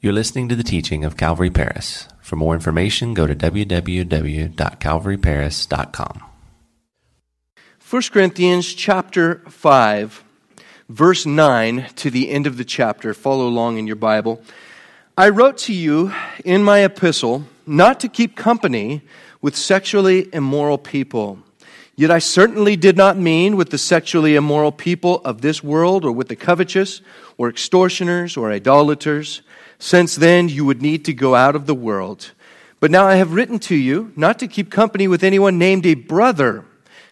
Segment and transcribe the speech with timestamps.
[0.00, 2.06] You're listening to the teaching of Calvary Paris.
[2.20, 6.22] For more information, go to www.calvaryparis.com.
[7.90, 10.24] 1 Corinthians chapter 5,
[10.88, 13.12] verse 9 to the end of the chapter.
[13.12, 14.40] Follow along in your Bible.
[15.16, 16.12] I wrote to you
[16.44, 19.02] in my epistle not to keep company
[19.42, 21.40] with sexually immoral people.
[21.96, 26.12] Yet I certainly did not mean with the sexually immoral people of this world, or
[26.12, 27.00] with the covetous,
[27.36, 29.42] or extortioners, or idolaters.
[29.78, 32.32] Since then, you would need to go out of the world.
[32.80, 35.94] But now I have written to you not to keep company with anyone named a
[35.94, 36.64] brother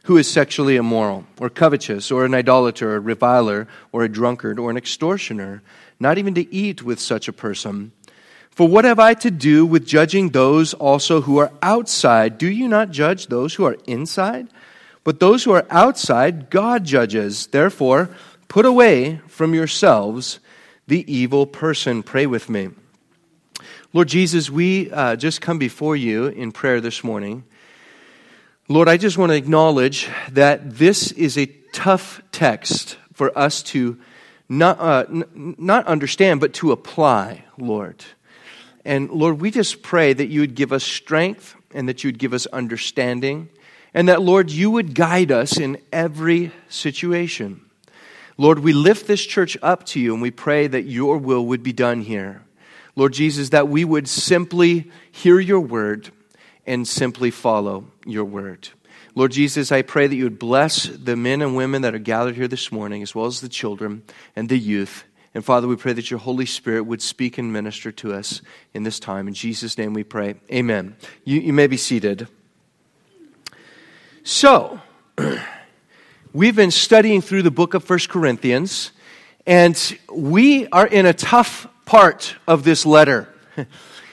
[0.04, 4.56] who is sexually immoral, or covetous, or an idolater, or a reviler, or a drunkard,
[4.56, 5.62] or an extortioner,
[5.98, 7.90] not even to eat with such a person.
[8.50, 12.38] For what have I to do with judging those also who are outside?
[12.38, 14.46] Do you not judge those who are inside?
[15.02, 17.48] But those who are outside, God judges.
[17.48, 18.08] Therefore,
[18.48, 20.38] put away from yourselves
[20.86, 22.02] the evil person.
[22.02, 22.68] Pray with me.
[23.92, 27.44] Lord Jesus, we uh, just come before you in prayer this morning.
[28.68, 33.98] Lord, I just want to acknowledge that this is a tough text for us to
[34.48, 38.04] not, uh, n- not understand, but to apply, Lord.
[38.84, 42.18] And Lord, we just pray that you would give us strength and that you would
[42.18, 43.48] give us understanding,
[43.92, 47.65] and that, Lord, you would guide us in every situation.
[48.38, 51.62] Lord, we lift this church up to you and we pray that your will would
[51.62, 52.42] be done here.
[52.94, 56.10] Lord Jesus, that we would simply hear your word
[56.66, 58.68] and simply follow your word.
[59.14, 62.36] Lord Jesus, I pray that you would bless the men and women that are gathered
[62.36, 64.02] here this morning, as well as the children
[64.34, 65.04] and the youth.
[65.34, 68.42] And Father, we pray that your Holy Spirit would speak and minister to us
[68.74, 69.28] in this time.
[69.28, 70.34] In Jesus' name we pray.
[70.52, 70.96] Amen.
[71.24, 72.28] You, you may be seated.
[74.22, 74.80] So,
[76.36, 78.90] We've been studying through the book of First Corinthians,
[79.46, 83.34] and we are in a tough part of this letter.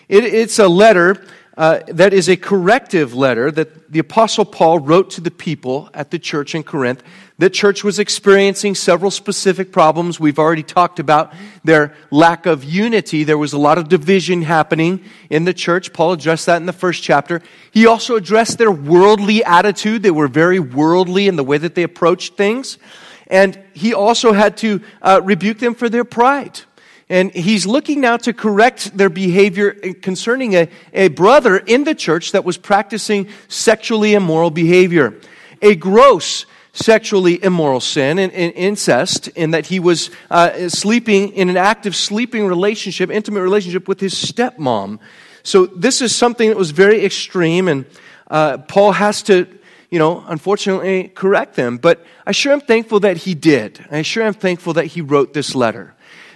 [0.08, 5.12] It, it's a letter uh, that is a corrective letter that the Apostle Paul wrote
[5.12, 7.04] to the people at the church in Corinth.
[7.38, 10.20] The church was experiencing several specific problems.
[10.20, 11.32] We've already talked about
[11.64, 13.24] their lack of unity.
[13.24, 15.94] There was a lot of division happening in the church.
[15.94, 17.42] Paul addressed that in the first chapter.
[17.72, 20.02] He also addressed their worldly attitude.
[20.02, 22.80] They were very worldly in the way that they approached things.
[23.28, 26.62] And he also had to uh, rebuke them for their pride.
[27.10, 29.72] And he's looking now to correct their behavior
[30.02, 35.20] concerning a, a brother in the church that was practicing sexually immoral behavior.
[35.62, 41.50] A gross sexually immoral sin and, and incest, in that he was uh, sleeping in
[41.50, 45.00] an active sleeping relationship, intimate relationship with his stepmom.
[45.44, 47.86] So this is something that was very extreme, and
[48.32, 49.48] uh, Paul has to
[49.92, 51.78] you know, unfortunately correct them.
[51.78, 53.86] But I sure am thankful that he did.
[53.92, 55.94] I sure am thankful that he wrote this letter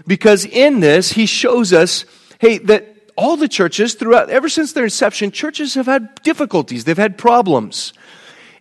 [0.07, 2.05] because in this, he shows us,
[2.39, 6.97] hey, that all the churches throughout, ever since their inception, churches have had difficulties, they've
[6.97, 7.93] had problems.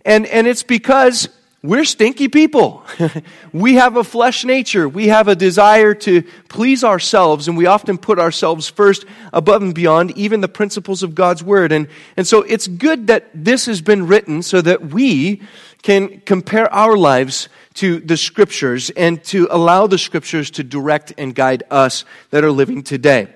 [0.05, 1.29] And, and it's because
[1.62, 2.85] we're stinky people.
[3.53, 4.89] we have a flesh nature.
[4.89, 9.75] We have a desire to please ourselves, and we often put ourselves first above and
[9.75, 11.73] beyond even the principles of God's Word.
[11.73, 15.43] And, and so it's good that this has been written so that we
[15.83, 21.34] can compare our lives to the scriptures and to allow the scriptures to direct and
[21.34, 23.28] guide us that are living today.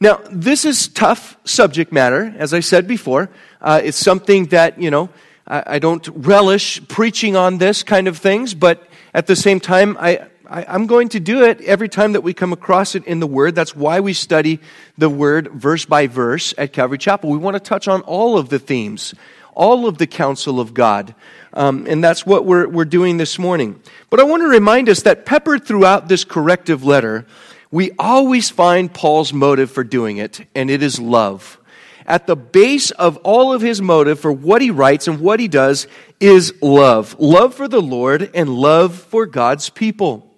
[0.00, 3.30] Now, this is tough subject matter, as I said before.
[3.60, 5.10] Uh, it's something that, you know,
[5.46, 9.96] I, I, don't relish preaching on this kind of things, but at the same time,
[10.00, 13.20] I, I, I'm going to do it every time that we come across it in
[13.20, 13.54] the Word.
[13.54, 14.58] That's why we study
[14.98, 17.30] the Word verse by verse at Calvary Chapel.
[17.30, 19.14] We want to touch on all of the themes,
[19.54, 21.14] all of the counsel of God.
[21.54, 23.80] Um, and that's what we're, we're doing this morning.
[24.10, 27.26] But I want to remind us that peppered throughout this corrective letter,
[27.70, 31.58] we always find Paul's motive for doing it, and it is love.
[32.06, 35.48] At the base of all of his motive for what he writes and what he
[35.48, 35.86] does
[36.20, 37.16] is love.
[37.18, 40.28] Love for the Lord and love for God's people.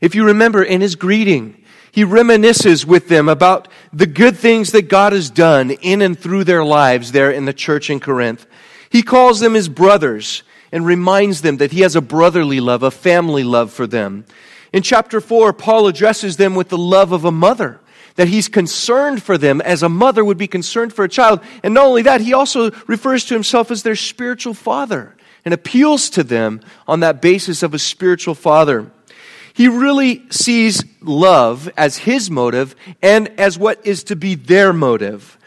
[0.00, 1.62] If you remember in his greeting,
[1.92, 6.44] he reminisces with them about the good things that God has done in and through
[6.44, 8.46] their lives there in the church in Corinth.
[8.92, 12.90] He calls them his brothers and reminds them that he has a brotherly love, a
[12.90, 14.26] family love for them.
[14.70, 17.80] In chapter 4, Paul addresses them with the love of a mother,
[18.16, 21.40] that he's concerned for them as a mother would be concerned for a child.
[21.62, 25.16] And not only that, he also refers to himself as their spiritual father
[25.46, 28.90] and appeals to them on that basis of a spiritual father.
[29.54, 35.38] He really sees love as his motive and as what is to be their motive.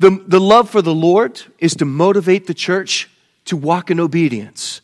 [0.00, 3.08] The, the love for the Lord is to motivate the church
[3.44, 4.80] to walk in obedience.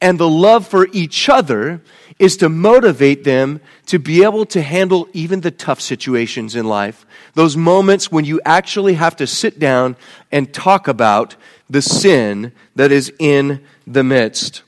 [0.00, 1.80] and the love for each other
[2.18, 7.06] is to motivate them to be able to handle even the tough situations in life.
[7.32, 9.96] Those moments when you actually have to sit down
[10.30, 11.36] and talk about
[11.70, 14.62] the sin that is in the midst.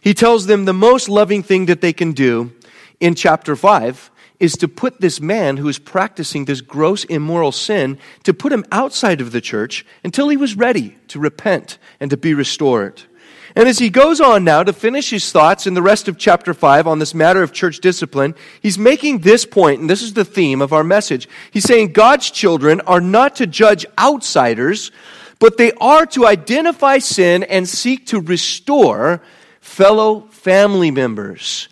[0.00, 2.52] He tells them the most loving thing that they can do
[2.98, 4.09] in chapter 5
[4.40, 8.64] is to put this man who is practicing this gross immoral sin, to put him
[8.72, 13.02] outside of the church until he was ready to repent and to be restored.
[13.54, 16.54] And as he goes on now to finish his thoughts in the rest of chapter
[16.54, 20.24] 5 on this matter of church discipline, he's making this point, and this is the
[20.24, 21.28] theme of our message.
[21.50, 24.92] He's saying God's children are not to judge outsiders,
[25.40, 29.20] but they are to identify sin and seek to restore
[29.60, 31.68] fellow family members.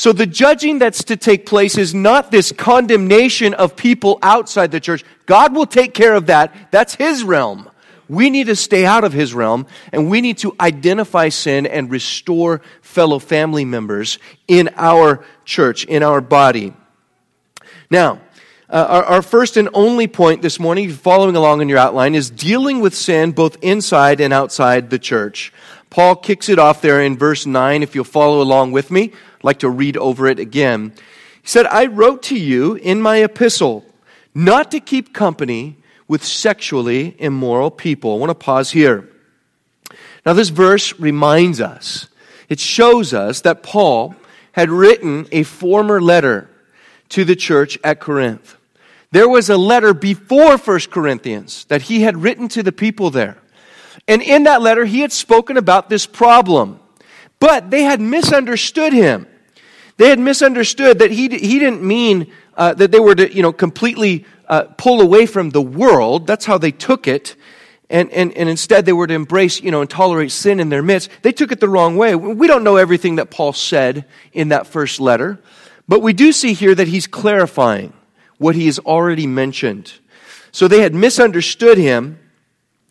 [0.00, 4.80] So the judging that's to take place is not this condemnation of people outside the
[4.80, 5.04] church.
[5.26, 6.54] God will take care of that.
[6.70, 7.68] That's His realm.
[8.08, 11.90] We need to stay out of His realm and we need to identify sin and
[11.90, 14.18] restore fellow family members
[14.48, 16.72] in our church, in our body.
[17.90, 18.22] Now,
[18.70, 22.30] uh, our, our, first and only point this morning, following along in your outline, is
[22.30, 25.52] dealing with sin both inside and outside the church.
[25.90, 27.82] Paul kicks it off there in verse 9.
[27.82, 30.92] If you'll follow along with me, I'd like to read over it again.
[31.42, 33.84] He said, I wrote to you in my epistle
[34.32, 35.76] not to keep company
[36.06, 38.14] with sexually immoral people.
[38.14, 39.08] I want to pause here.
[40.24, 42.08] Now, this verse reminds us,
[42.48, 44.14] it shows us that Paul
[44.52, 46.48] had written a former letter
[47.10, 48.56] to the church at Corinth.
[49.12, 53.38] There was a letter before 1 Corinthians that he had written to the people there.
[54.10, 56.80] And in that letter, he had spoken about this problem.
[57.38, 59.28] But they had misunderstood him.
[59.98, 63.52] They had misunderstood that he, he didn't mean uh, that they were to, you know,
[63.52, 66.26] completely uh, pull away from the world.
[66.26, 67.36] That's how they took it.
[67.88, 70.82] And, and, and instead they were to embrace, you know, and tolerate sin in their
[70.82, 71.08] midst.
[71.22, 72.16] They took it the wrong way.
[72.16, 75.38] We don't know everything that Paul said in that first letter.
[75.86, 77.92] But we do see here that he's clarifying
[78.38, 79.92] what he has already mentioned.
[80.50, 82.18] So they had misunderstood him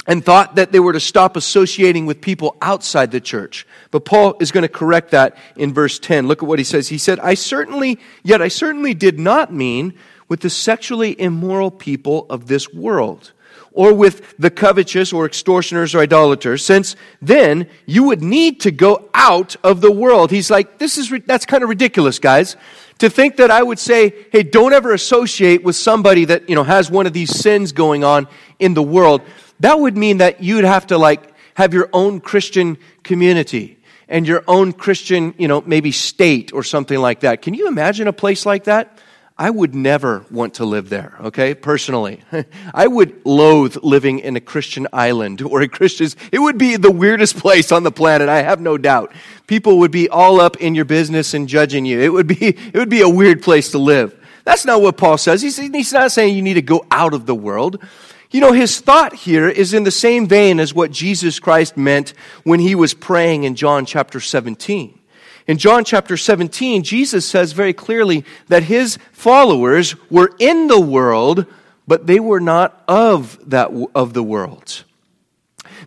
[0.10, 3.68] and thought that they were to stop associating with people outside the church.
[3.92, 6.28] But Paul is going to correct that in verse 10.
[6.28, 6.88] Look at what he says.
[6.88, 9.94] He said, I certainly, yet I certainly did not mean
[10.28, 13.34] with the sexually immoral people of this world
[13.72, 19.08] or with the covetous or extortioners or idolaters, since then you would need to go
[19.14, 20.32] out of the world.
[20.32, 22.58] He's like, this is, that's kind of ridiculous, guys.
[22.98, 26.64] To think that I would say, hey, don't ever associate with somebody that, you know,
[26.64, 28.28] has one of these sins going on
[28.58, 29.22] in the world.
[29.60, 33.78] That would mean that you'd have to like have your own Christian community
[34.08, 37.42] and your own Christian, you know, maybe state or something like that.
[37.42, 38.98] Can you imagine a place like that?
[39.38, 42.22] I would never want to live there, okay, personally.
[42.74, 46.92] I would loathe living in a Christian island or a Christian, it would be the
[46.92, 49.14] weirdest place on the planet, I have no doubt.
[49.48, 52.02] People would be all up in your business and judging you.
[52.02, 54.14] It would be, it would be a weird place to live.
[54.44, 55.42] That's not what Paul says.
[55.42, 57.82] He's, he's not saying you need to go out of the world.
[58.32, 62.14] You know, his thought here is in the same vein as what Jesus Christ meant
[62.44, 65.00] when he was praying in John chapter 17.
[65.48, 71.48] In John chapter 17, Jesus says very clearly that his followers were in the world,
[71.88, 74.84] but they were not of that of the world.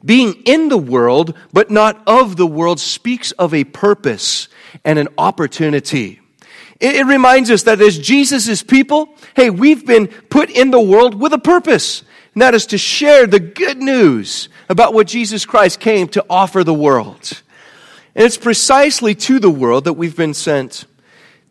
[0.05, 4.49] Being in the world, but not of the world, speaks of a purpose
[4.85, 6.21] and an opportunity.
[6.81, 11.15] It, it reminds us that as Jesus' people, hey, we've been put in the world
[11.15, 12.03] with a purpose,
[12.35, 16.65] and that is to share the good news about what Jesus Christ came to offer
[16.65, 17.43] the world.
[18.15, 20.87] And it's precisely to the world that we've been sent.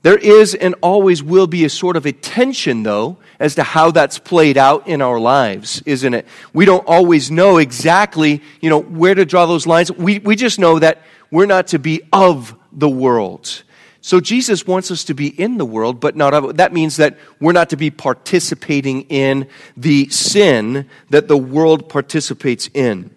[0.03, 3.91] There is and always will be a sort of a tension, though, as to how
[3.91, 6.25] that's played out in our lives, isn't it?
[6.53, 9.91] We don't always know exactly, you know, where to draw those lines.
[9.91, 13.63] We, we just know that we're not to be of the world.
[14.01, 16.57] So Jesus wants us to be in the world, but not of it.
[16.57, 22.67] That means that we're not to be participating in the sin that the world participates
[22.73, 23.15] in.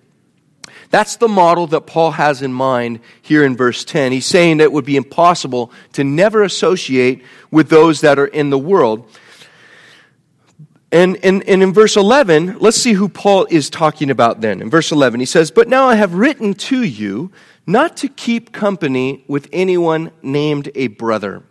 [0.90, 4.12] That's the model that Paul has in mind here in verse 10.
[4.12, 8.50] He's saying that it would be impossible to never associate with those that are in
[8.50, 9.10] the world.
[10.94, 14.62] And, and, and in verse 11, let's see who Paul is talking about then.
[14.62, 17.32] In verse 11, he says, But now I have written to you
[17.66, 21.42] not to keep company with anyone named a brother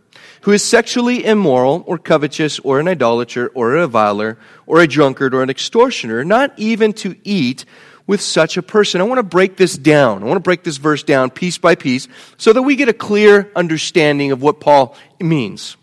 [0.43, 5.33] who is sexually immoral or covetous or an idolater or a reviler or a drunkard
[5.33, 7.65] or an extortioner, not even to eat
[8.07, 9.01] with such a person.
[9.01, 10.23] I want to break this down.
[10.23, 12.07] I want to break this verse down piece by piece
[12.37, 15.75] so that we get a clear understanding of what Paul means.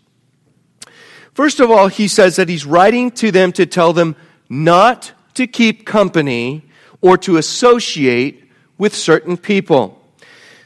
[1.33, 4.15] First of all, he says that he's writing to them to tell them
[4.49, 6.63] not to keep company
[6.99, 8.43] or to associate
[8.77, 9.97] with certain people.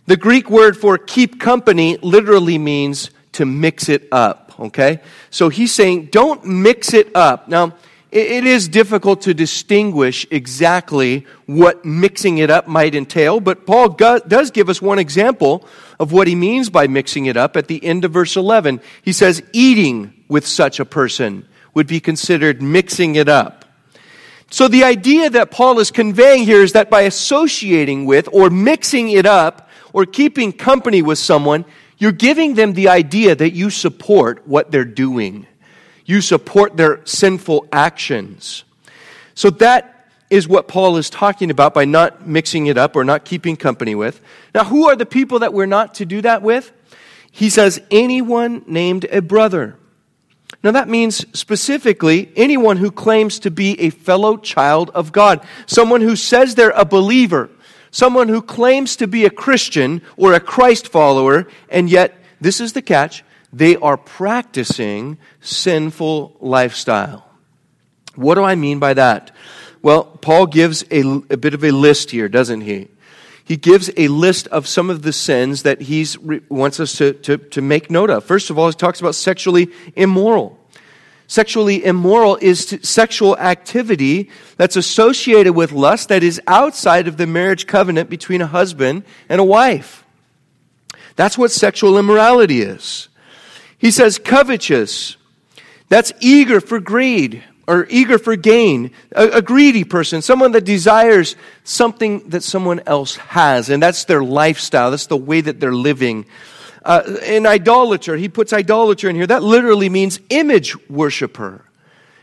[0.08, 5.02] The Greek word for keep company literally means to mix it up, okay?
[5.30, 7.48] So he's saying, don't mix it up.
[7.48, 7.74] Now,
[8.16, 14.52] it is difficult to distinguish exactly what mixing it up might entail, but Paul does
[14.52, 15.68] give us one example
[16.00, 18.80] of what he means by mixing it up at the end of verse 11.
[19.02, 23.66] He says, eating with such a person would be considered mixing it up.
[24.50, 29.10] So the idea that Paul is conveying here is that by associating with or mixing
[29.10, 31.66] it up or keeping company with someone,
[31.98, 35.48] you're giving them the idea that you support what they're doing.
[36.06, 38.64] You support their sinful actions.
[39.34, 43.26] So that is what Paul is talking about by not mixing it up or not
[43.26, 44.22] keeping company with.
[44.54, 46.72] Now, who are the people that we're not to do that with?
[47.32, 49.78] He says, anyone named a brother.
[50.64, 56.02] Now, that means specifically anyone who claims to be a fellow child of God, someone
[56.02, 57.50] who says they're a believer,
[57.92, 62.74] someone who claims to be a Christian or a Christ follower, and yet, this is
[62.74, 63.24] the catch,
[63.56, 67.26] they are practicing sinful lifestyle.
[68.16, 69.32] What do I mean by that?
[69.82, 72.90] Well, Paul gives a, a bit of a list here, doesn't he?
[73.46, 76.06] He gives a list of some of the sins that he
[76.50, 78.26] wants us to, to, to make note of.
[78.26, 80.60] First of all, he talks about sexually immoral.
[81.28, 87.68] Sexually immoral is sexual activity that's associated with lust that is outside of the marriage
[87.68, 90.04] covenant between a husband and a wife.
[91.16, 93.08] That's what sexual immorality is.
[93.78, 95.18] He says covetous.
[95.90, 98.92] That's eager for greed or eager for gain.
[99.12, 104.24] A, a, greedy person, someone that desires something that someone else has, and that's their
[104.24, 104.92] lifestyle.
[104.92, 106.26] That's the way that they're living.
[106.84, 109.26] Uh, an idolater, he puts idolater in here.
[109.26, 111.66] That literally means image worshiper.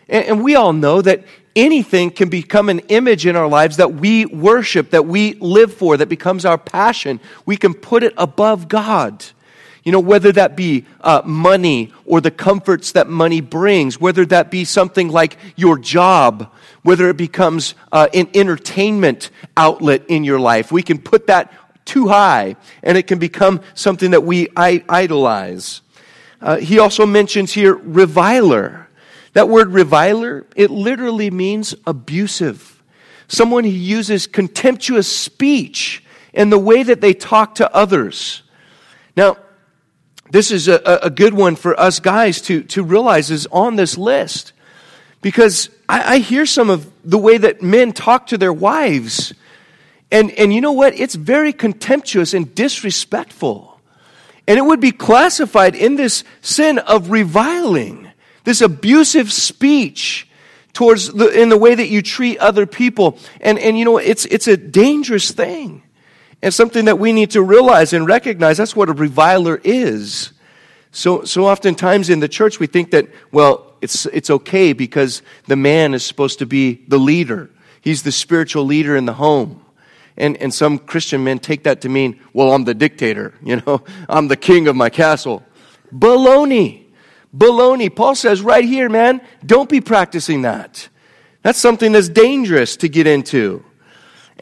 [0.08, 1.24] And, and we all know that
[1.56, 5.96] anything can become an image in our lives that we worship, that we live for,
[5.96, 7.20] that becomes our passion.
[7.44, 9.24] We can put it above God.
[9.84, 14.50] You know, whether that be uh, money or the comforts that money brings, whether that
[14.50, 20.70] be something like your job, whether it becomes uh, an entertainment outlet in your life,
[20.70, 21.52] we can put that
[21.84, 25.80] too high and it can become something that we idolize.
[26.40, 28.88] Uh, he also mentions here reviler.
[29.32, 32.82] That word reviler, it literally means abusive.
[33.26, 38.42] Someone who uses contemptuous speech in the way that they talk to others.
[39.16, 39.36] Now,
[40.32, 43.98] this is a, a good one for us guys to, to realize is on this
[43.98, 44.54] list.
[45.20, 49.34] Because I, I hear some of the way that men talk to their wives.
[50.10, 50.98] And, and you know what?
[50.98, 53.78] It's very contemptuous and disrespectful.
[54.48, 58.10] And it would be classified in this sin of reviling,
[58.44, 60.26] this abusive speech
[60.72, 63.18] towards the, in the way that you treat other people.
[63.42, 65.81] And, and you know, it's, it's a dangerous thing
[66.42, 70.32] and something that we need to realize and recognize that's what a reviler is.
[70.90, 75.56] So, so oftentimes in the church we think that, well, it's, it's okay because the
[75.56, 77.50] man is supposed to be the leader.
[77.80, 79.64] He's the spiritual leader in the home.
[80.16, 83.82] And, and some Christian men take that to mean, well, I'm the dictator, you know,
[84.08, 85.44] I'm the king of my castle.
[85.94, 86.86] Baloney.
[87.34, 87.94] Baloney.
[87.94, 90.88] Paul says right here, man, don't be practicing that.
[91.42, 93.64] That's something that's dangerous to get into.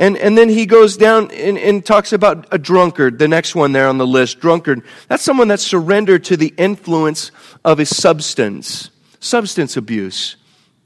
[0.01, 3.73] And, and then he goes down and, and talks about a drunkard, the next one
[3.73, 4.83] there on the list, drunkard.
[5.09, 7.31] That's someone that's surrendered to the influence
[7.67, 8.89] of a substance,
[9.21, 10.37] substance abuse.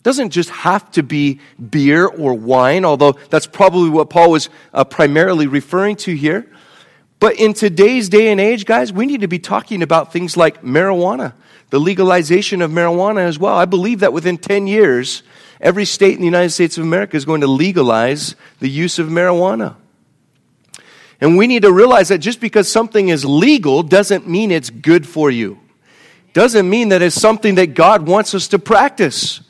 [0.02, 1.38] Doesn't just have to be
[1.71, 6.50] beer or wine, although that's probably what Paul was uh, primarily referring to here.
[7.21, 10.62] But in today's day and age, guys, we need to be talking about things like
[10.62, 11.35] marijuana,
[11.71, 13.54] the legalization of marijuana as well.
[13.54, 15.23] I believe that within 10 years,
[15.64, 19.09] every state in the United States of America is going to legalize the use of
[19.09, 19.75] marijuana.
[21.21, 25.06] And we need to realize that just because something is legal doesn't mean it's good
[25.06, 25.59] for you.
[26.35, 29.40] Doesn't mean that it's something that God wants us to practice.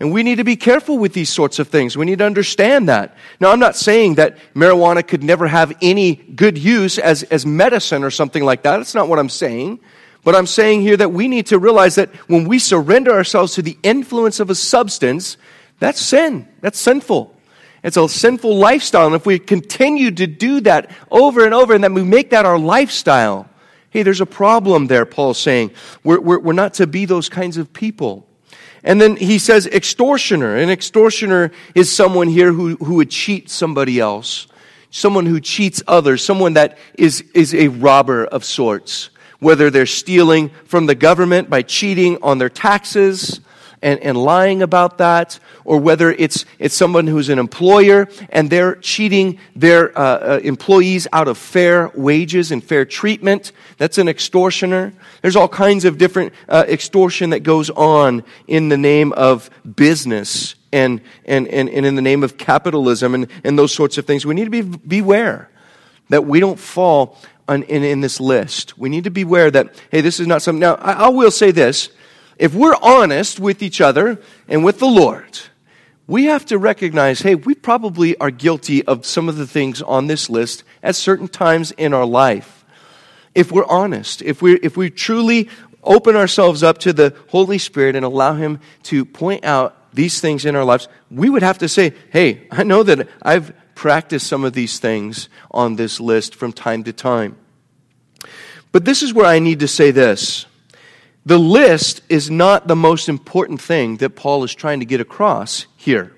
[0.00, 1.96] And we need to be careful with these sorts of things.
[1.96, 3.16] We need to understand that.
[3.40, 8.04] Now, I'm not saying that marijuana could never have any good use as, as medicine
[8.04, 8.76] or something like that.
[8.76, 9.80] That's not what I'm saying.
[10.28, 13.62] But I'm saying here that we need to realize that when we surrender ourselves to
[13.62, 15.38] the influence of a substance,
[15.78, 16.46] that's sin.
[16.60, 17.34] That's sinful.
[17.82, 19.06] It's a sinful lifestyle.
[19.06, 22.44] And if we continue to do that over and over and then we make that
[22.44, 23.48] our lifestyle,
[23.88, 25.70] hey, there's a problem there, Paul's saying.
[26.04, 28.26] We're, we're, we're not to be those kinds of people.
[28.84, 30.56] And then he says extortioner.
[30.56, 34.46] An extortioner is someone here who, who would cheat somebody else,
[34.90, 39.08] someone who cheats others, someone that is, is a robber of sorts
[39.40, 43.40] whether they're stealing from the government by cheating on their taxes,
[43.82, 48.76] and, and lying about that, or whether it's, it's someone who's an employer and they're
[48.76, 53.52] cheating their uh, uh, employees out of fair wages and fair treatment.
[53.76, 54.92] That's an extortioner.
[55.22, 60.54] There's all kinds of different uh, extortion that goes on in the name of business
[60.72, 64.26] and, and, and, and in the name of capitalism and, and those sorts of things.
[64.26, 65.50] We need to be beware
[66.08, 67.18] that we don't fall
[67.48, 68.78] in, in this list.
[68.78, 70.60] We need to beware that, hey, this is not something.
[70.60, 71.90] Now, I, I will say this
[72.38, 75.38] if we're honest with each other and with the Lord,
[76.06, 80.06] we have to recognize hey, we probably are guilty of some of the things on
[80.06, 82.64] this list at certain times in our life.
[83.34, 85.48] If we're honest, if we, if we truly
[85.82, 90.44] open ourselves up to the Holy Spirit and allow Him to point out these things
[90.44, 94.42] in our lives, we would have to say, hey, I know that I've practiced some
[94.42, 97.36] of these things on this list from time to time.
[98.72, 100.46] But this is where I need to say this
[101.24, 105.66] the list is not the most important thing that Paul is trying to get across
[105.76, 106.12] here.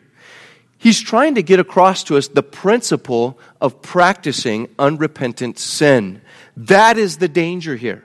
[0.78, 6.22] He's trying to get across to us the principle of practicing unrepentant sin.
[6.56, 8.02] That is the danger here.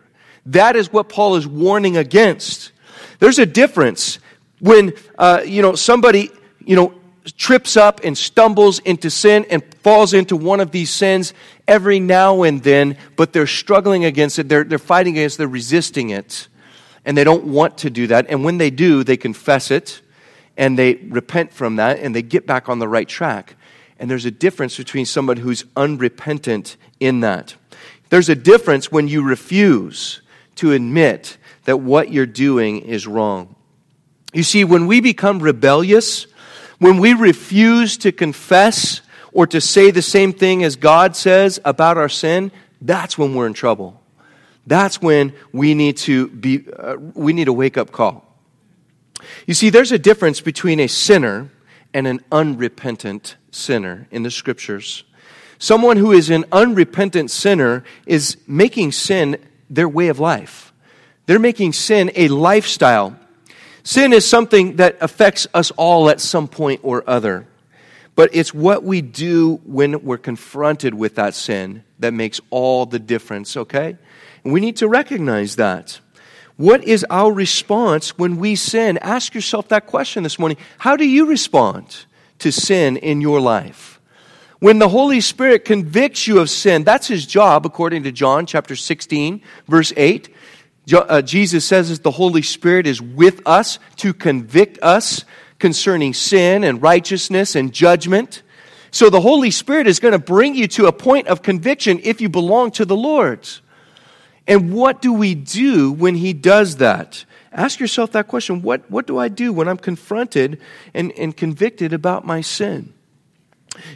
[0.47, 2.73] That is what Paul is warning against.
[3.19, 4.19] There's a difference
[4.59, 6.93] when, uh, you know, somebody, you know,
[7.31, 11.33] trips up and stumbles into sin and falls into one of these sins
[11.67, 14.47] every now and then, but they're struggling against it.
[14.47, 15.37] They're, they're fighting against it.
[15.39, 16.47] They're resisting it
[17.05, 18.25] and they don't want to do that.
[18.29, 20.01] And when they do, they confess it
[20.57, 23.55] and they repent from that and they get back on the right track.
[23.99, 27.55] And there's a difference between someone who's unrepentant in that.
[28.09, 30.21] There's a difference when you refuse
[30.55, 33.55] to admit that what you're doing is wrong.
[34.33, 36.27] You see, when we become rebellious,
[36.79, 39.01] when we refuse to confess
[39.31, 42.51] or to say the same thing as God says about our sin,
[42.81, 44.01] that's when we're in trouble.
[44.67, 48.25] That's when we need to be, uh, we need a wake up call.
[49.45, 51.49] You see, there's a difference between a sinner
[51.93, 55.03] and an unrepentant sinner in the scriptures.
[55.57, 59.37] Someone who is an unrepentant sinner is making sin
[59.69, 60.73] their way of life.
[61.25, 63.17] They're making sin a lifestyle.
[63.85, 67.45] Sin is something that affects us all at some point or other.
[68.15, 72.97] But it's what we do when we're confronted with that sin that makes all the
[72.97, 73.97] difference, okay?
[74.43, 75.99] We need to recognize that.
[76.57, 78.97] What is our response when we sin?
[78.97, 80.57] Ask yourself that question this morning.
[80.79, 82.05] How do you respond
[82.39, 83.99] to sin in your life?
[84.57, 88.75] When the Holy Spirit convicts you of sin, that's his job, according to John chapter
[88.75, 90.29] 16, verse 8.
[90.93, 95.25] Uh, Jesus says that the Holy Spirit is with us to convict us
[95.57, 98.43] concerning sin and righteousness and judgment.
[98.91, 102.21] So the Holy Spirit is going to bring you to a point of conviction if
[102.21, 103.47] you belong to the Lord.
[104.47, 107.25] And what do we do when he does that?
[107.51, 108.61] Ask yourself that question.
[108.61, 110.61] What, what do I do when I'm confronted
[110.93, 112.93] and, and convicted about my sin?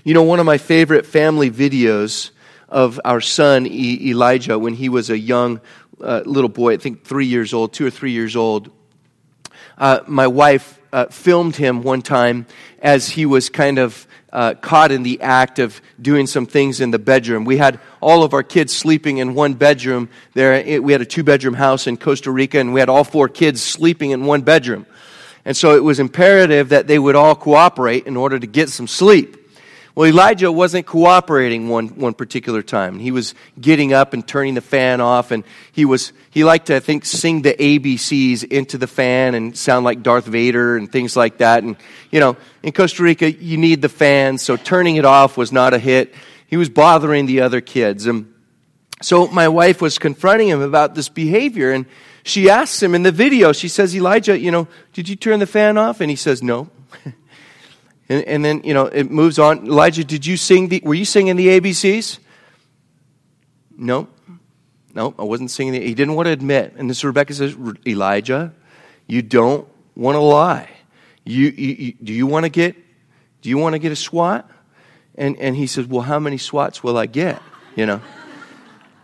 [0.03, 2.31] You know, one of my favorite family videos
[2.67, 5.59] of our son e- Elijah when he was a young
[6.01, 8.71] uh, little boy, I think three years old, two or three years old.
[9.77, 12.45] Uh, my wife uh, filmed him one time
[12.81, 16.91] as he was kind of uh, caught in the act of doing some things in
[16.91, 17.45] the bedroom.
[17.45, 20.81] We had all of our kids sleeping in one bedroom there.
[20.81, 23.61] We had a two bedroom house in Costa Rica, and we had all four kids
[23.61, 24.85] sleeping in one bedroom.
[25.45, 28.87] And so it was imperative that they would all cooperate in order to get some
[28.87, 29.38] sleep.
[29.99, 32.99] Well, Elijah wasn't cooperating one, one particular time.
[32.99, 36.77] He was getting up and turning the fan off, and he was he liked to,
[36.77, 41.17] I think, sing the ABCs into the fan and sound like Darth Vader and things
[41.17, 41.63] like that.
[41.63, 41.75] And
[42.11, 45.73] you know, in Costa Rica, you need the fan, so turning it off was not
[45.73, 46.15] a hit.
[46.47, 48.33] He was bothering the other kids, and
[49.01, 51.85] so my wife was confronting him about this behavior, and
[52.23, 53.51] she asks him in the video.
[53.51, 56.69] She says, "Elijah, you know, did you turn the fan off?" And he says, "No."
[58.09, 59.67] And, and, then, you know, it moves on.
[59.67, 62.19] Elijah, did you sing the, were you singing the ABCs?
[63.77, 64.07] No.
[64.95, 66.73] No, I wasn't singing the, he didn't want to admit.
[66.75, 68.53] And this Rebecca says, Elijah,
[69.07, 70.69] you don't want to lie.
[71.23, 72.75] You, you, you, do you want to get,
[73.41, 74.49] do you want to get a swat?
[75.15, 77.41] And, and he says, well, how many swats will I get?
[77.75, 78.01] You know?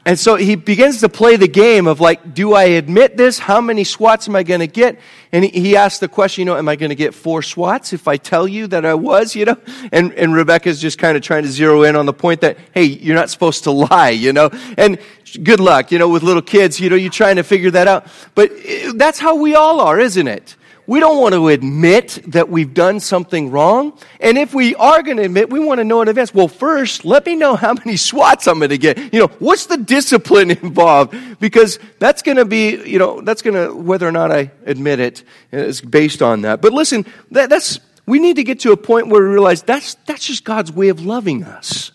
[0.08, 3.40] And so he begins to play the game of like, do I admit this?
[3.40, 5.00] How many swats am I going to get?
[5.32, 7.92] And he, he asked the question, you know, am I going to get four swats
[7.92, 9.58] if I tell you that I was, you know?
[9.92, 12.84] And, and Rebecca's just kind of trying to zero in on the point that, hey,
[12.84, 14.52] you're not supposed to lie, you know?
[14.78, 15.00] And
[15.42, 18.06] good luck, you know, with little kids, you know, you're trying to figure that out.
[18.36, 20.56] But eh, that's how we all are, isn't it?
[20.88, 23.98] We don't want to admit that we've done something wrong.
[24.20, 26.34] And if we are going to admit, we want to know in advance.
[26.34, 29.14] Well, first, let me know how many swats I'm going to get.
[29.14, 31.16] You know, what's the discipline involved?
[31.40, 35.00] Because that's going to be, you know, that's going to, whether or not I admit
[35.00, 36.62] it, is based on that.
[36.62, 39.96] But listen, that, that's, we need to get to a point where we realize that's,
[40.06, 41.92] that's just God's way of loving us.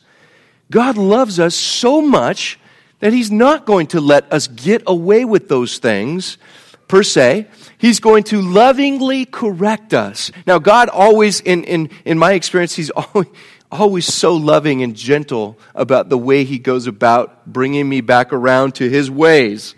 [0.70, 2.58] God loves us so much
[3.00, 6.38] that He's not going to let us get away with those things
[6.88, 7.46] per se.
[7.80, 10.30] He's going to lovingly correct us.
[10.46, 13.28] Now, God always, in, in, in my experience, He's always,
[13.72, 18.74] always so loving and gentle about the way He goes about bringing me back around
[18.76, 19.74] to His ways.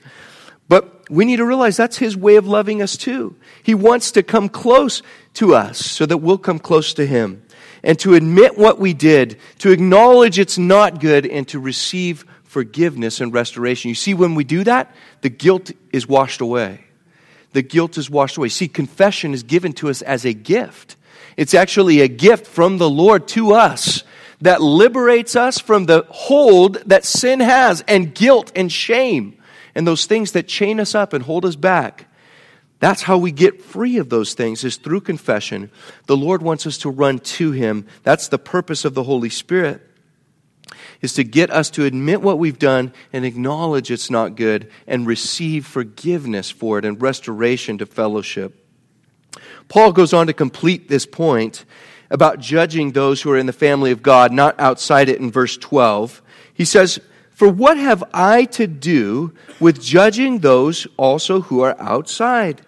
[0.69, 3.37] But we need to realize that's His way of loving us too.
[3.63, 5.01] He wants to come close
[5.35, 7.45] to us so that we'll come close to Him.
[7.85, 13.21] And to admit what we did, to acknowledge it's not good, and to receive forgiveness
[13.21, 13.91] and restoration.
[13.91, 16.81] You see, when we do that, the guilt is washed away
[17.53, 18.49] the guilt is washed away.
[18.49, 20.97] See, confession is given to us as a gift.
[21.37, 24.05] It's actually a gift from the Lord to us
[24.41, 29.39] that liberates us from the hold that sin has and guilt and shame
[29.75, 32.07] and those things that chain us up and hold us back.
[32.81, 35.71] That's how we get free of those things is through confession.
[36.07, 37.87] The Lord wants us to run to him.
[38.03, 39.81] That's the purpose of the Holy Spirit
[41.03, 45.07] is to get us to admit what we've done and acknowledge it's not good and
[45.07, 48.65] receive forgiveness for it and restoration to fellowship.
[49.69, 51.65] Paul goes on to complete this point
[52.11, 55.57] about judging those who are in the family of God, not outside it in verse
[55.57, 56.23] 12.
[56.55, 62.61] He says, For what have I to do with judging those also who are outside?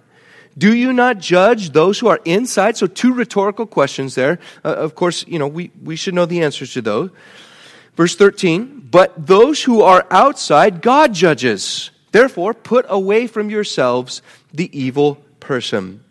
[0.56, 2.76] Do you not judge those who are inside?
[2.76, 4.38] So, two rhetorical questions there.
[4.64, 7.10] Uh, of course, you know, we, we should know the answers to those.
[7.96, 11.90] Verse 13, but those who are outside, God judges.
[12.12, 16.02] Therefore, put away from yourselves the evil person.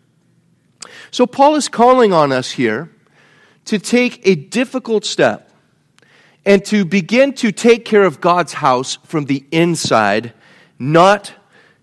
[1.10, 2.90] So, Paul is calling on us here
[3.66, 5.50] to take a difficult step
[6.44, 10.32] and to begin to take care of God's house from the inside,
[10.78, 11.32] not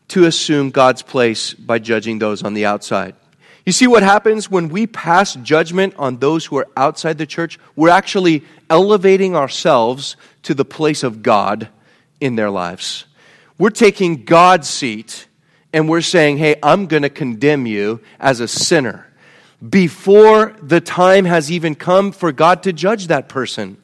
[0.09, 3.15] to assume God's place by judging those on the outside.
[3.65, 7.59] You see what happens when we pass judgment on those who are outside the church?
[7.75, 11.69] We're actually elevating ourselves to the place of God
[12.19, 13.05] in their lives.
[13.57, 15.27] We're taking God's seat
[15.73, 19.07] and we're saying, hey, I'm going to condemn you as a sinner
[19.67, 23.77] before the time has even come for God to judge that person.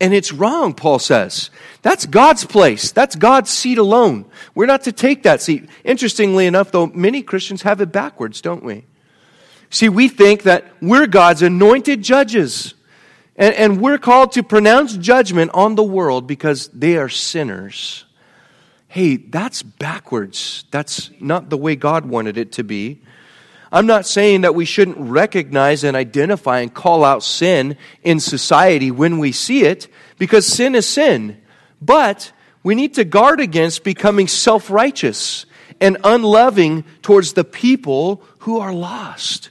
[0.00, 1.50] And it's wrong, Paul says.
[1.82, 2.90] That's God's place.
[2.90, 4.24] That's God's seat alone.
[4.54, 5.68] We're not to take that seat.
[5.84, 8.86] Interestingly enough, though, many Christians have it backwards, don't we?
[9.70, 12.74] See, we think that we're God's anointed judges.
[13.36, 18.04] And, and we're called to pronounce judgment on the world because they are sinners.
[18.88, 20.64] Hey, that's backwards.
[20.72, 23.00] That's not the way God wanted it to be.
[23.72, 28.90] I'm not saying that we shouldn't recognize and identify and call out sin in society
[28.90, 29.86] when we see it,
[30.18, 31.40] because sin is sin.
[31.80, 32.32] But
[32.64, 35.46] we need to guard against becoming self righteous
[35.80, 39.49] and unloving towards the people who are lost.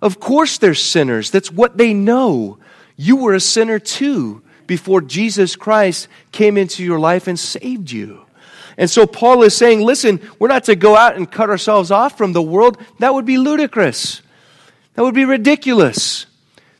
[0.00, 1.30] Of course, they're sinners.
[1.30, 2.58] That's what they know.
[2.96, 8.24] You were a sinner too before Jesus Christ came into your life and saved you.
[8.76, 12.16] And so Paul is saying, listen, we're not to go out and cut ourselves off
[12.16, 12.78] from the world.
[13.00, 14.22] That would be ludicrous.
[14.94, 16.26] That would be ridiculous.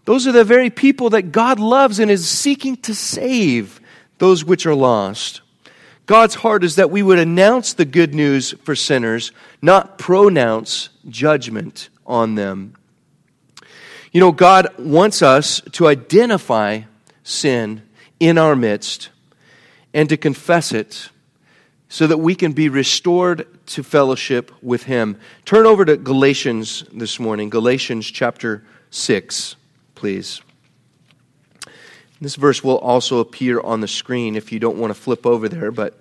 [0.04, 3.81] Those are the very people that God loves and is seeking to save
[4.18, 5.40] those which are lost.
[6.07, 11.90] God's heart is that we would announce the good news for sinners, not pronounce judgment
[12.07, 12.74] on them.
[14.11, 16.83] You know, God wants us to identify
[17.23, 17.83] sin
[18.18, 19.11] in our midst
[19.92, 21.11] and to confess it
[21.90, 25.18] so that we can be restored to fellowship with Him.
[25.44, 29.57] Turn over to Galatians this morning, Galatians chapter 6,
[29.94, 30.40] please.
[32.21, 35.49] This verse will also appear on the screen if you don't want to flip over
[35.49, 35.99] there, but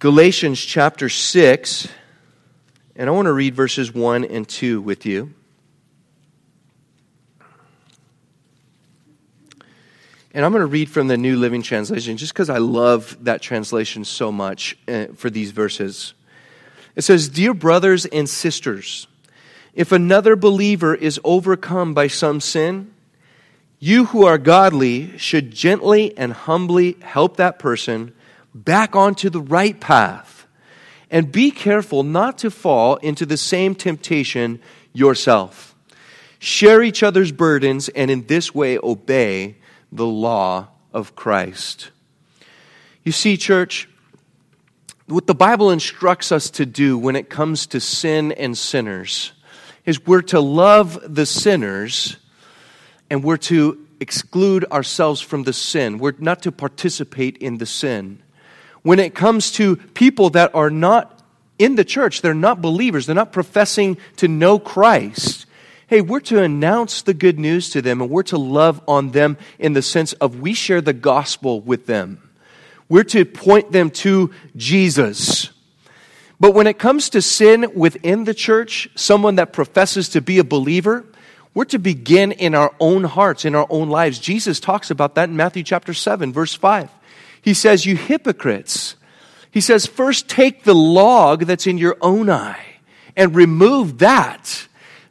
[0.00, 1.88] Galatians chapter 6,
[2.96, 5.32] and I want to read verses 1 and 2 with you.
[10.34, 13.40] And I'm going to read from the New Living Translation just because I love that
[13.40, 16.12] translation so much uh, for these verses.
[16.96, 19.06] It says, Dear brothers and sisters,
[19.74, 22.92] if another believer is overcome by some sin,
[23.78, 28.12] you who are godly should gently and humbly help that person
[28.52, 30.48] back onto the right path.
[31.12, 34.60] And be careful not to fall into the same temptation
[34.92, 35.76] yourself.
[36.40, 39.58] Share each other's burdens and in this way obey
[39.94, 41.90] the law of Christ.
[43.04, 43.88] You see, church,
[45.06, 49.32] what the Bible instructs us to do when it comes to sin and sinners,
[49.86, 52.16] is we're to love the sinners
[53.10, 55.98] and we're to exclude ourselves from the sin.
[55.98, 58.22] We're not to participate in the sin.
[58.82, 61.22] When it comes to people that are not
[61.58, 65.46] in the church, they're not believers, they're not professing to know Christ.
[65.86, 69.36] Hey, we're to announce the good news to them and we're to love on them
[69.58, 72.30] in the sense of we share the gospel with them.
[72.88, 75.50] We're to point them to Jesus.
[76.40, 80.44] But when it comes to sin within the church, someone that professes to be a
[80.44, 81.04] believer,
[81.54, 84.18] we're to begin in our own hearts, in our own lives.
[84.18, 86.90] Jesus talks about that in Matthew chapter 7, verse 5.
[87.40, 88.96] He says, You hypocrites.
[89.50, 92.64] He says, First take the log that's in your own eye
[93.16, 94.66] and remove that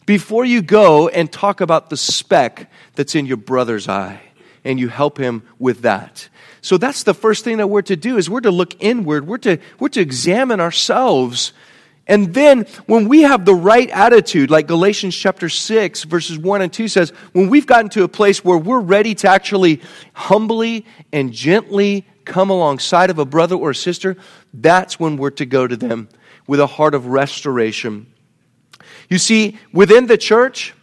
[0.06, 4.22] before you go and talk about the speck that's in your brother's eye
[4.64, 6.30] and you help him with that.
[6.62, 9.28] So that's the first thing that we're to do is we're to look inward.
[9.28, 11.52] We're to, we're to examine ourselves.
[12.08, 16.72] And then when we have the right attitude, like Galatians chapter 6 verses 1 and
[16.72, 19.82] 2 says, when we've gotten to a place where we're ready to actually
[20.14, 24.16] humbly and gently come alongside of a brother or a sister,
[24.54, 26.08] that's when we're to go to them
[26.48, 28.13] with a heart of restoration.
[29.10, 30.74] You see, within the church,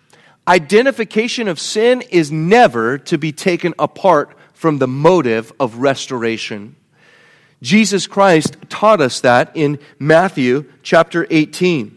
[0.46, 6.76] identification of sin is never to be taken apart from the motive of restoration.
[7.62, 11.96] Jesus Christ taught us that in Matthew chapter 18.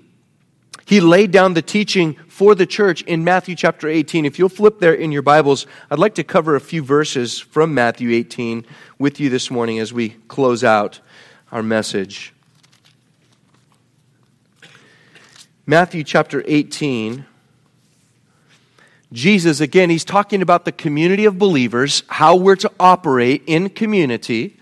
[0.86, 4.26] He laid down the teaching for the church in Matthew chapter 18.
[4.26, 7.74] If you'll flip there in your Bibles, I'd like to cover a few verses from
[7.74, 8.66] Matthew 18
[9.00, 11.00] with you this morning as we close out
[11.52, 12.34] our message.
[15.66, 17.26] Matthew chapter 18
[19.14, 24.58] Jesus, again, he's talking about the community of believers, how we're to operate in community,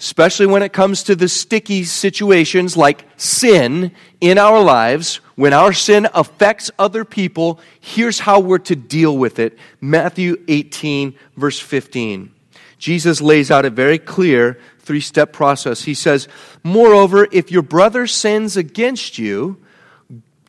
[0.00, 5.20] especially when it comes to the sticky situations like sin in our lives.
[5.36, 9.56] When our sin affects other people, here's how we're to deal with it.
[9.80, 12.34] Matthew 18, verse 15.
[12.78, 15.84] Jesus lays out a very clear three step process.
[15.84, 16.26] He says,
[16.64, 19.63] Moreover, if your brother sins against you,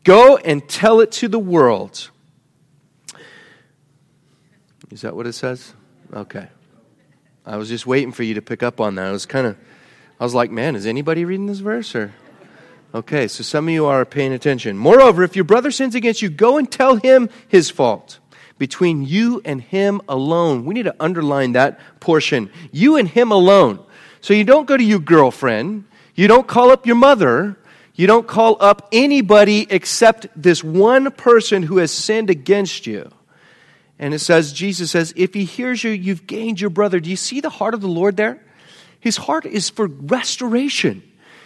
[0.06, 2.10] go and tell it to the world.
[4.92, 5.74] Is that what it says?
[6.14, 6.48] Okay.
[7.46, 9.08] I was just waiting for you to pick up on that.
[9.08, 9.58] I was kind of,
[10.20, 11.94] I was like, man, is anybody reading this verse?
[11.94, 12.14] Or
[12.94, 14.78] okay, so some of you are paying attention.
[14.78, 18.20] Moreover, if your brother sins against you, go and tell him his fault
[18.58, 20.66] between you and him alone.
[20.66, 22.50] We need to underline that portion.
[22.72, 23.86] You and him alone.
[24.22, 25.84] So you don't go to your girlfriend.
[26.16, 27.58] You don't call up your mother.
[27.96, 33.10] You don't call up anybody except this one person who has sinned against you.
[33.98, 37.00] And it says, Jesus says, if he hears you, you've gained your brother.
[37.00, 38.44] Do you see the heart of the Lord there?
[39.00, 41.04] His heart is for restoration.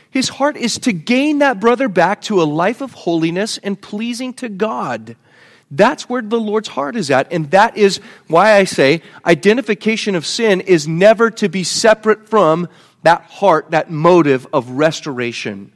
[0.09, 4.33] His heart is to gain that brother back to a life of holiness and pleasing
[4.35, 5.15] to God.
[5.69, 7.31] That's where the Lord's heart is at.
[7.31, 12.67] And that is why I say identification of sin is never to be separate from
[13.03, 15.71] that heart, that motive of restoration,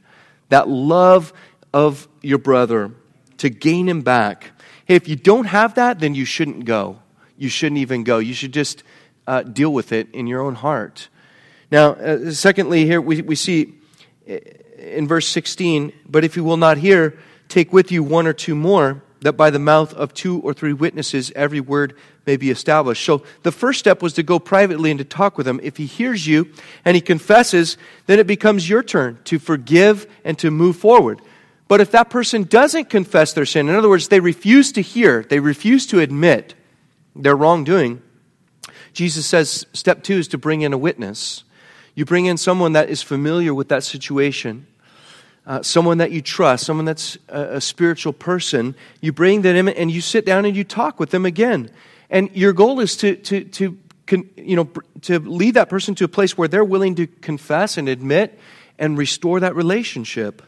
[0.48, 1.32] that love
[1.72, 2.92] of your brother
[3.38, 4.52] to gain him back.
[4.86, 6.98] Hey, if you don't have that, then you shouldn't go.
[7.36, 8.18] You shouldn't even go.
[8.18, 8.82] You should just
[9.26, 11.08] uh, deal with it in your own heart.
[11.70, 13.74] Now, uh, secondly, here we, we see
[14.28, 14.36] uh,
[14.78, 18.54] in verse 16, but if you will not hear, take with you one or two
[18.54, 23.02] more, that by the mouth of two or three witnesses every word may be established.
[23.02, 25.60] So the first step was to go privately and to talk with him.
[25.62, 26.52] If he hears you
[26.84, 31.22] and he confesses, then it becomes your turn to forgive and to move forward.
[31.68, 35.22] But if that person doesn't confess their sin, in other words, they refuse to hear,
[35.22, 36.54] they refuse to admit
[37.16, 38.02] their wrongdoing,
[38.92, 41.44] Jesus says step two is to bring in a witness.
[41.94, 44.66] You bring in someone that is familiar with that situation,
[45.46, 48.74] uh, someone that you trust, someone that's a, a spiritual person.
[49.00, 51.70] You bring them in and you sit down and you talk with them again.
[52.10, 53.78] And your goal is to, to, to
[54.36, 54.68] you know,
[55.02, 58.38] to lead that person to a place where they're willing to confess and admit
[58.78, 60.42] and restore that relationship.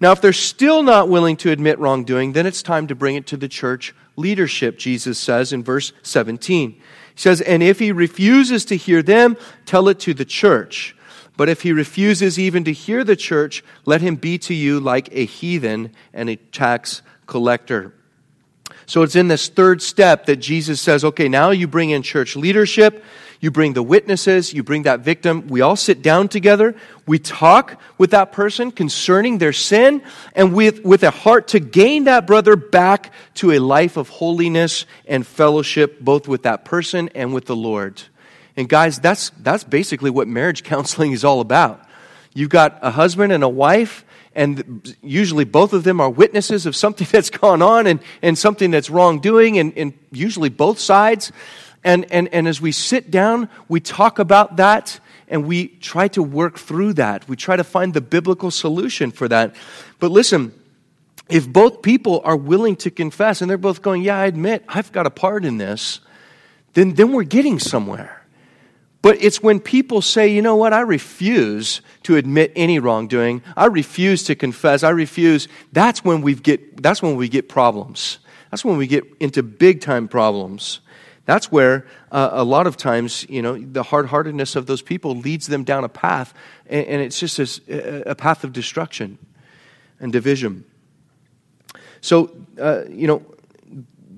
[0.00, 3.26] Now, if they're still not willing to admit wrongdoing, then it's time to bring it
[3.28, 6.72] to the church leadership, Jesus says in verse 17.
[6.72, 6.80] He
[7.14, 10.95] says, And if he refuses to hear them, tell it to the church.
[11.36, 15.08] But if he refuses even to hear the church, let him be to you like
[15.12, 17.92] a heathen and a tax collector.
[18.86, 22.36] So it's in this third step that Jesus says, okay, now you bring in church
[22.36, 23.04] leadership.
[23.40, 25.46] You bring the witnesses, you bring that victim.
[25.48, 26.74] We all sit down together.
[27.06, 30.02] We talk with that person concerning their sin
[30.34, 34.86] and with, with a heart to gain that brother back to a life of holiness
[35.06, 38.02] and fellowship, both with that person and with the Lord.
[38.56, 41.82] And guys, that's, that's basically what marriage counseling is all about.
[42.34, 44.04] You've got a husband and a wife
[44.36, 48.70] and usually both of them are witnesses of something that's gone on and, and something
[48.70, 51.32] that's wrongdoing, and, and usually both sides.
[51.82, 56.22] And, and, and as we sit down, we talk about that and we try to
[56.22, 57.28] work through that.
[57.28, 59.56] We try to find the biblical solution for that.
[59.98, 60.52] But listen,
[61.28, 64.92] if both people are willing to confess and they're both going, Yeah, I admit I've
[64.92, 66.00] got a part in this,
[66.74, 68.15] then, then we're getting somewhere.
[69.06, 73.40] But it's when people say, you know what, I refuse to admit any wrongdoing.
[73.56, 74.82] I refuse to confess.
[74.82, 75.46] I refuse.
[75.70, 78.18] That's when we get, that's when we get problems.
[78.50, 80.80] That's when we get into big time problems.
[81.24, 85.14] That's where uh, a lot of times, you know, the hard heartedness of those people
[85.14, 86.34] leads them down a path,
[86.66, 89.18] and, and it's just a, a, path of destruction
[90.00, 90.64] and division.
[92.00, 93.22] So, uh, you know,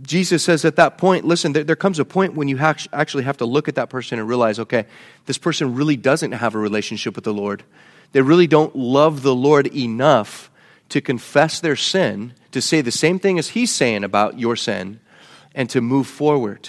[0.09, 3.25] Jesus says at that point, listen, there, there comes a point when you ha- actually
[3.25, 4.87] have to look at that person and realize, okay,
[5.27, 7.63] this person really doesn't have a relationship with the Lord.
[8.13, 10.51] They really don't love the Lord enough
[10.89, 14.99] to confess their sin, to say the same thing as he's saying about your sin,
[15.55, 16.69] and to move forward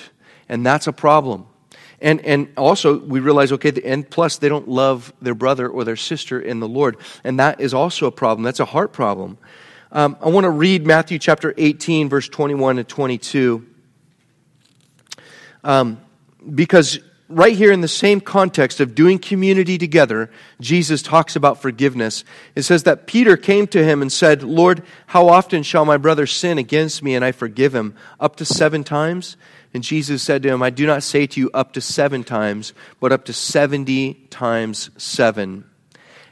[0.49, 1.45] and that's a problem.
[2.01, 5.97] And, and also, we realize, okay, and plus, they don't love their brother or their
[5.97, 6.97] sister in the Lord.
[7.23, 8.43] And that is also a problem.
[8.43, 9.37] That's a heart problem.
[9.91, 13.65] Um, I want to read Matthew chapter 18, verse 21 to 22.
[15.63, 15.99] Um,
[16.53, 20.29] because right here in the same context of doing community together,
[20.61, 22.23] Jesus talks about forgiveness.
[22.55, 26.27] It says that Peter came to him and said, Lord, how often shall my brother
[26.27, 27.95] sin against me and I forgive him?
[28.19, 29.37] Up to seven times?
[29.73, 32.73] And Jesus said to him, I do not say to you up to seven times,
[32.99, 35.68] but up to 70 times seven.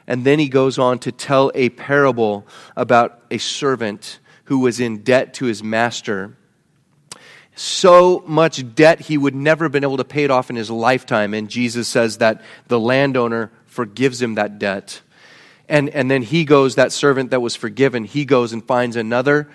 [0.08, 5.02] And then he goes on to tell a parable about a servant who was in
[5.02, 6.34] debt to his master.
[7.54, 10.70] So much debt he would never have been able to pay it off in his
[10.70, 11.34] lifetime.
[11.34, 15.02] And Jesus says that the landowner forgives him that debt.
[15.68, 19.50] And, and then he goes, that servant that was forgiven, he goes and finds another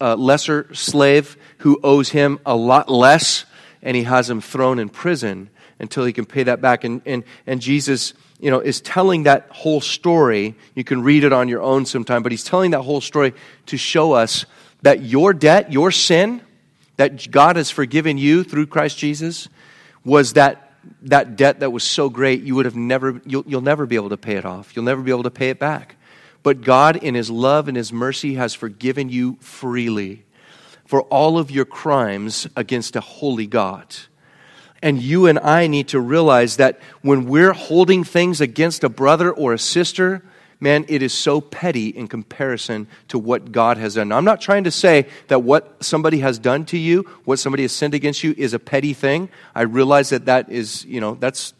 [0.00, 3.44] uh, lesser slave who owes him a lot less,
[3.82, 6.84] and he has him thrown in prison until he can pay that back.
[6.84, 10.56] And, and, and Jesus you know, is telling that whole story.
[10.74, 13.34] You can read it on your own sometime, but he's telling that whole story
[13.66, 14.44] to show us
[14.82, 16.42] that your debt, your sin,
[16.96, 19.48] that God has forgiven you through Christ Jesus,
[20.04, 23.86] was that, that debt that was so great you would have never, you'll, you'll never
[23.86, 24.74] be able to pay it off.
[24.74, 25.94] You'll never be able to pay it back.
[26.42, 30.24] But God, in His love and His mercy, has forgiven you freely
[30.84, 33.94] for all of your crimes against a holy God.
[34.82, 39.30] And you and I need to realize that when we're holding things against a brother
[39.30, 40.22] or a sister,
[40.58, 44.08] man, it is so petty in comparison to what God has done.
[44.08, 47.62] Now, I'm not trying to say that what somebody has done to you, what somebody
[47.62, 49.28] has sinned against you, is a petty thing.
[49.54, 51.54] I realize that that is, you know, that's,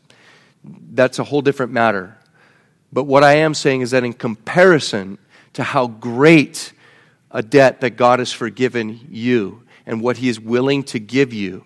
[0.64, 2.16] that's a whole different matter.
[2.92, 5.18] But what I am saying is that in comparison
[5.54, 6.72] to how great
[7.30, 11.64] a debt that God has forgiven you and what He is willing to give you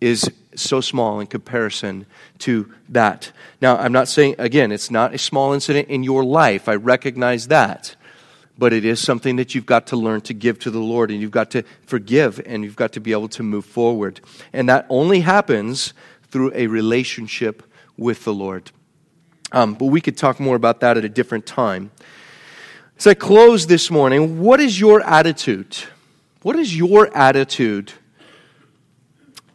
[0.00, 2.06] is so small in comparison
[2.38, 3.32] to that.
[3.60, 6.68] Now, I'm not saying, again, it's not a small incident in your life.
[6.68, 7.96] I recognize that.
[8.58, 11.20] But it is something that you've got to learn to give to the Lord, and
[11.20, 14.20] you've got to forgive, and you've got to be able to move forward.
[14.52, 15.92] And that only happens
[16.30, 17.62] through a relationship
[17.98, 18.70] with the Lord.
[19.52, 21.90] Um, but we could talk more about that at a different time.
[22.98, 25.76] As I close this morning, what is your attitude?
[26.40, 27.92] What is your attitude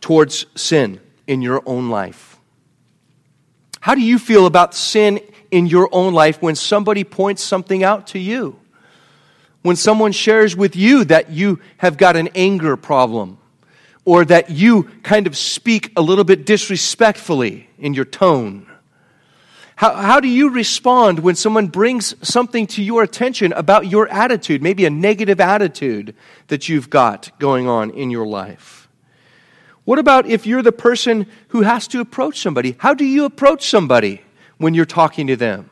[0.02, 2.38] towards sin in your own life?
[3.80, 8.08] How do you feel about sin in your own life when somebody points something out
[8.08, 8.60] to you?
[9.62, 13.38] When someone shares with you that you have got an anger problem,
[14.06, 18.68] or that you kind of speak a little bit disrespectfully in your tone?
[19.76, 24.62] How, how do you respond when someone brings something to your attention about your attitude,
[24.62, 26.16] maybe a negative attitude
[26.48, 28.81] that you've got going on in your life?
[29.86, 32.76] What about if you're the person who has to approach somebody?
[32.78, 34.22] How do you approach somebody
[34.58, 35.70] when you're talking to them?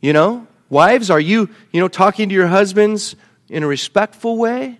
[0.00, 3.14] You know, wives, are you, you know, talking to your husbands
[3.48, 4.78] in a respectful way?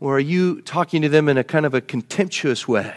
[0.00, 2.94] Or are you talking to them in a kind of a contemptuous way?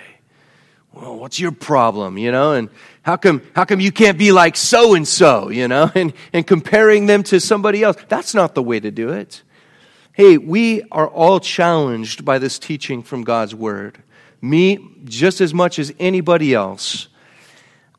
[0.95, 2.54] well, what's your problem, you know?
[2.54, 2.69] And
[3.01, 5.91] how come, how come you can't be like so and so, you know?
[5.95, 7.97] And, and comparing them to somebody else.
[8.08, 9.43] That's not the way to do it.
[10.13, 14.01] Hey, we are all challenged by this teaching from God's Word.
[14.49, 17.08] Me, just as much as anybody else.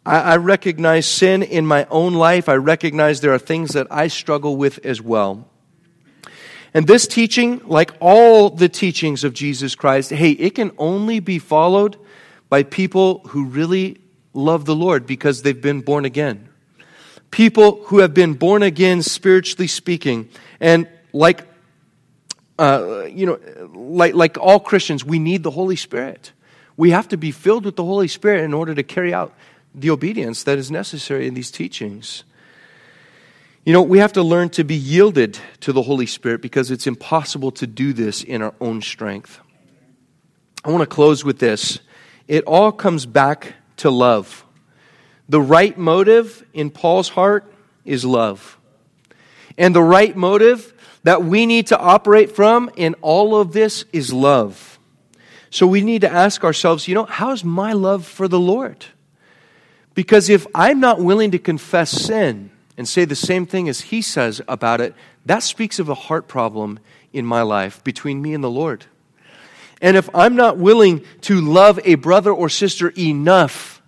[0.05, 2.49] I, I recognize sin in my own life.
[2.49, 5.49] I recognize there are things that I struggle with as well.
[6.73, 11.39] And this teaching, like all the teachings of Jesus Christ, hey, it can only be
[11.39, 11.97] followed
[12.49, 13.99] by people who really
[14.35, 16.49] love the Lord because they've been born again.
[17.31, 20.29] People who have been born again, spiritually speaking,
[20.61, 21.47] And like,
[22.59, 23.39] uh, you know,
[23.75, 26.33] like, like all Christians, we need the Holy Spirit.
[26.77, 29.33] We have to be filled with the Holy Spirit in order to carry out
[29.75, 32.25] the obedience that is necessary in these teachings.
[33.65, 36.87] You know, we have to learn to be yielded to the Holy Spirit because it's
[36.87, 39.41] impossible to do this in our own strength.
[40.65, 41.81] I want to close with this.
[42.29, 44.45] It all comes back to love.
[45.29, 47.53] The right motive in Paul's heart
[47.85, 48.59] is love.
[49.59, 50.73] And the right motive
[51.03, 54.76] that we need to operate from in all of this is love.
[55.51, 58.87] So we need to ask ourselves, you know, how's my love for the Lord?
[59.95, 64.03] Because if I'm not willing to confess sin and say the same thing as he
[64.03, 64.95] says about it,
[65.25, 66.79] that speaks of a heart problem
[67.13, 68.85] in my life between me and the Lord.
[69.81, 73.83] And if I'm not willing to love a brother or sister enough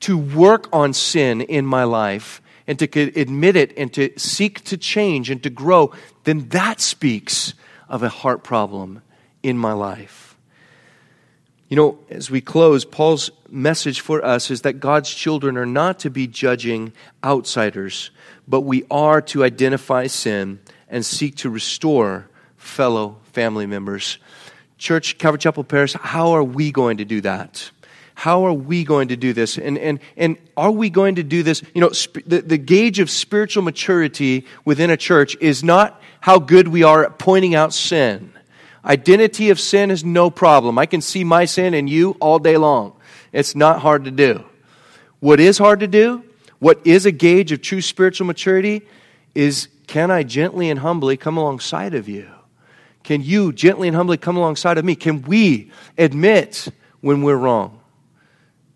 [0.00, 2.84] to work on sin in my life and to
[3.18, 5.92] admit it and to seek to change and to grow,
[6.24, 7.54] then that speaks
[7.88, 9.02] of a heart problem
[9.42, 10.25] in my life.
[11.68, 16.00] You know, as we close, Paul's message for us is that God's children are not
[16.00, 16.92] to be judging
[17.24, 18.10] outsiders,
[18.46, 24.18] but we are to identify sin and seek to restore fellow family members.
[24.78, 27.70] Church, Calvary Chapel Paris, how are we going to do that?
[28.14, 29.58] How are we going to do this?
[29.58, 31.62] And, and, and are we going to do this?
[31.74, 36.38] You know, sp- the, the gauge of spiritual maturity within a church is not how
[36.38, 38.32] good we are at pointing out sin.
[38.86, 40.78] Identity of sin is no problem.
[40.78, 42.94] I can see my sin in you all day long.
[43.32, 44.44] It's not hard to do.
[45.18, 46.22] What is hard to do,
[46.58, 48.82] what is a gauge of true spiritual maturity,
[49.34, 52.28] is can I gently and humbly come alongside of you?
[53.02, 54.94] Can you gently and humbly come alongside of me?
[54.94, 56.68] Can we admit
[57.00, 57.80] when we're wrong?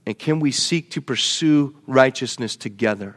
[0.07, 3.17] And can we seek to pursue righteousness together?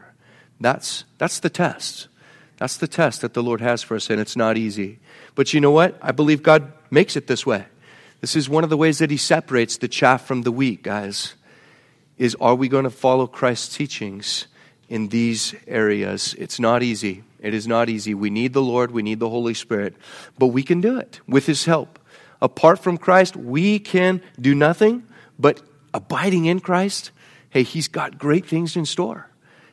[0.60, 2.08] That's, that's the test.
[2.56, 4.98] That's the test that the Lord has for us, and it's not easy.
[5.34, 5.98] But you know what?
[6.00, 7.66] I believe God makes it this way.
[8.20, 11.34] This is one of the ways that He separates the chaff from the wheat, guys.
[12.16, 14.46] Is are we going to follow Christ's teachings
[14.88, 16.34] in these areas?
[16.38, 17.24] It's not easy.
[17.40, 18.14] It is not easy.
[18.14, 19.96] We need the Lord, we need the Holy Spirit,
[20.38, 21.98] but we can do it with His help.
[22.40, 25.02] Apart from Christ, we can do nothing,
[25.38, 25.60] but
[25.92, 27.10] abiding in Christ,
[27.50, 29.28] hey, He's got great things in store.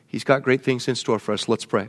[0.06, 1.48] He's got great things in store for us.
[1.48, 1.88] Let's pray.